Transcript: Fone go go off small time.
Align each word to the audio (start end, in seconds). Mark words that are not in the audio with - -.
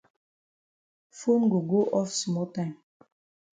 Fone 1.17 1.45
go 1.51 1.59
go 1.71 1.79
off 1.97 2.09
small 2.21 2.47
time. 2.55 2.75